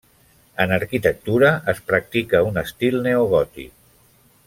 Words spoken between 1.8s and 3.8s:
practica un estil neogòtic.